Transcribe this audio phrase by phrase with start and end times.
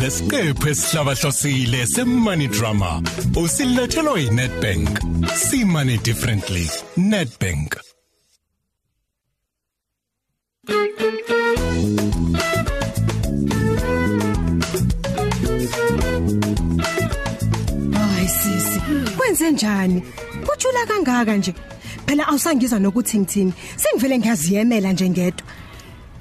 [0.00, 3.02] Lesiqephu esihlabahlosile semoney drama
[3.42, 4.88] usilethelwa yiNetbank.
[5.34, 6.66] See money differently.
[6.96, 7.76] Netbank.
[17.92, 18.80] Hayi sisi,
[19.16, 20.02] kwenze njani?
[20.46, 21.54] Kuthula kangaka nje.
[22.06, 23.52] Phela awusangizwa nokuthi ngithini.
[23.76, 25.46] Sengivele ngiyaziyemela nje ngedwa.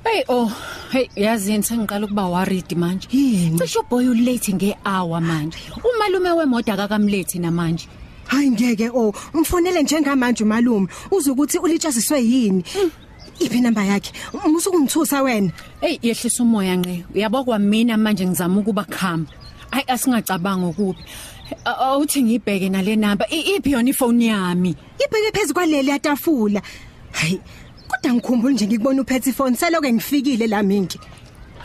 [0.06, 0.48] Hey oh,
[0.92, 3.08] hey yazi yini sengiqala ukuba worried manje.
[3.12, 3.58] Yini?
[3.60, 5.58] Cishe boy ulate ngehour manje.
[5.84, 7.88] Umalume wemoto akakamlate namanje.
[8.28, 12.64] Hayi ngeke oh, mfonele njengamanje umalume uze ukuthi ulitshaziswe yini.
[13.40, 14.12] Iphi number yakhe?
[14.48, 15.52] Musukungithusa wena.
[15.82, 17.06] Hey yehlisa umoya nqe.
[17.16, 19.32] Uyabokwa mina manje ngizama ukuba khamba.
[19.72, 21.00] Ay asingacabanga ukubi.
[21.66, 23.28] A- Awuthi ngibheke nale number.
[23.32, 24.76] I- Iphi yona ifone yami?
[25.00, 26.62] Ibheke phezulu kwaleli yatafula.
[27.12, 27.40] Hayi,
[28.06, 31.00] kodwa ngikhumbula nje ngikubona uphethe ifone seloke ngifikile la minki.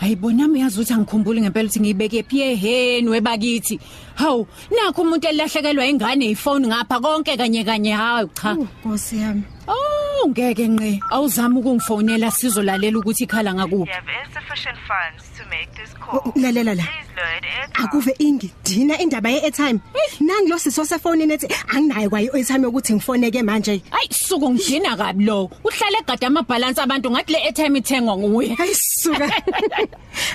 [0.00, 3.78] Hayibona nami yazi ukuthi angikhumbuli ngempela ukuthi ngiyibeke phi eheni webakithi.
[4.14, 8.54] Hawu, nakho umuntu elahlekelwa ingane ifone ngapha konke kanye kanye hawu cha.
[8.54, 9.42] Nkosi yami.
[9.68, 9.89] Oh,
[10.28, 11.00] ngeke nqe.
[11.10, 13.90] Awuzama ukungifonela sizolalela ukuthi ikhala You ngakuphi.
[13.90, 16.20] have insufficient funds to make this call.
[16.24, 16.82] Oh, lalela la.
[16.84, 17.84] Please load airtime.
[17.84, 19.80] Akuve ingi dina indaba ye-airtime.
[20.20, 23.82] Nangi lo siso sefonini ethi anginayo kwayo i-airtime yokuthi ngifoneke manje.
[23.90, 25.50] Hayi suku ngidina kabi lo.
[25.64, 28.54] Uhlale egada amabalance abantu ngathi le airtime ithengwa nguye.
[28.54, 29.28] Hayi suka.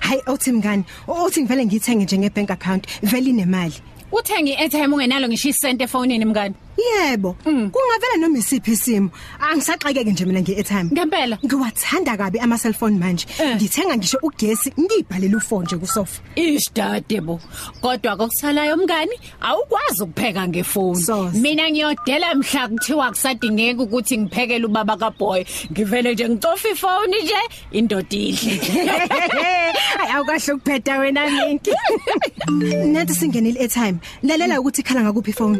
[0.01, 3.73] Hayi uthi mngani, uthi ngivele ngiyithenge nje ngebank account, vele inemali.
[4.11, 6.55] Uthenga i-airtime ungenalo ngisho isent efonini mngani.
[6.77, 9.09] Yebo, kungavela noma isiphi isimo.
[9.39, 10.89] Angisaxakeke nje mina nge-airtime.
[10.91, 11.37] Ngempela.
[11.45, 13.25] Ngiwathanda kabi ama cellphone manje.
[13.39, 13.55] Eh.
[13.55, 16.21] Ngithenga ngisho ugesi, ngibhalele ufone nje kusofa.
[16.35, 17.39] Isdade bo.
[17.81, 21.01] Kodwa kokusalayo mngani awukwazi ukupheka ngefoni.
[21.03, 21.39] Soze.
[21.39, 25.43] Mina ngiyodela mhla kuthiwa kusadingeka ukuthi ngiphekele ubaba kaBoy.
[25.71, 28.35] Ngivele nje ngicofa ifoni nje indodile.
[29.97, 31.71] Hayi awukahle ukuphetha wena minki.
[32.93, 33.97] Nathi singenile airtime.
[34.23, 35.59] Lalela ukuthi ikhala ngakuphi phone.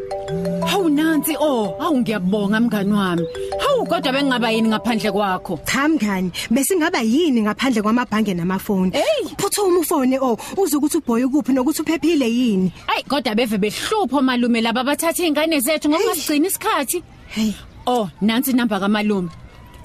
[0.76, 3.25] Hawu nansi oh, hawu ngiyabonga mngani wami.
[3.59, 5.59] Hawu kodwa bengingaba yini ngaphandle kwakho?
[5.66, 8.91] Cha mngani, bese ngaba yini ngaphandle kwamabhange namafoni?
[8.91, 9.24] Hey!
[9.38, 12.72] Phuthuma ufone oh, uze ukuthi uboy ukuphi nokuthi uphephile yini?
[12.88, 17.03] Ay kodwa beve behlupho malume laba bathatha izingane zethu ngokungasigcina isikhathi.
[17.28, 17.53] Hey,
[17.88, 19.30] Oh, nansi inamba kamalume.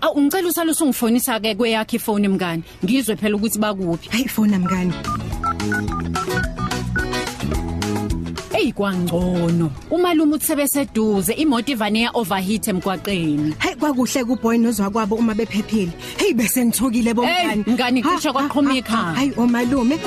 [0.01, 2.63] Awu ngicela usale usungifonisa ke kweyakhe ifoni mngani.
[2.85, 4.09] Ngizwe phela ukuthi bakuphi.
[4.11, 4.93] hayi phone mngani.
[8.61, 9.71] Ey kwangcono.
[9.91, 13.55] Umalume uthebe seduze imoto ivane ya overheat emgwaqeni.
[13.59, 15.93] Hey kwakuhle kuboy nozwa kwabo uma bephephile.
[16.19, 17.65] Hey bese ngithukile bomngani.
[17.65, 19.05] Hey, mngani, Ha, cishe ha, kwaqhuma ha, ikhanda.
[19.05, 19.99] ha, Hayi omalume.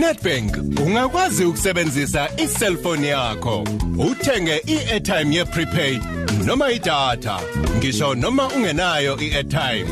[0.00, 3.64] NgeNetbank ungakwazi ukusebenzisa iselfoni yakho.
[3.98, 6.02] Uthenge i-airtime ye-prepaid
[6.46, 7.40] noma idatha.
[7.76, 9.86] Ngisho noma ungenayo i-airtime.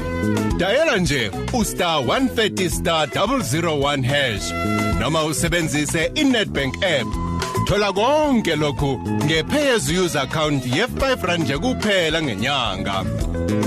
[0.56, 4.52] Dayela nje ustar 130 star 001 hash
[5.00, 7.27] noma usebenzise iNetbank app.
[7.68, 13.04] Thola konke lokhu ngepay as you use account ye5 rand nje kuphela ngenyanga.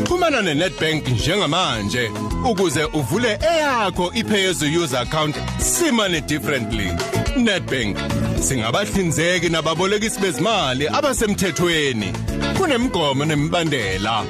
[0.03, 2.11] Xhumana neNetbank njengamanje
[2.49, 6.91] ukuze uvule eyakho iPay as you use account simane differently.
[7.37, 7.97] Netbank
[8.41, 12.13] singabahlinzeki nababolekisi bezimali abasemthethweni.
[12.57, 14.23] Kunemgomo nemibandela.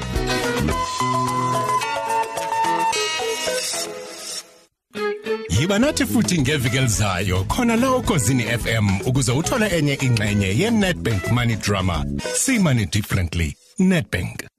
[5.62, 11.32] Yiba nathi futhi ngeviki elizayo khona la ukhosini FM ukuze uthole enye ingxenye ye Netbank
[11.32, 12.06] Money Drama.
[12.34, 13.56] See money differently.
[13.80, 14.51] Netbank